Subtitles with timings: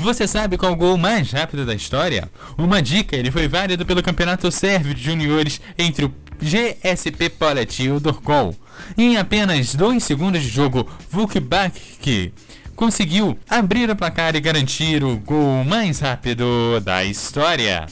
[0.00, 2.30] Você sabe qual o gol mais rápido da história?
[2.56, 7.90] Uma dica, ele foi válido pelo Campeonato Sérvio de Juniores entre o GSP Polet e
[7.90, 8.54] o Dorkol.
[8.96, 12.32] Em apenas dois segundos de jogo, Vukbak
[12.76, 17.86] conseguiu abrir o placar e garantir o gol mais rápido da história.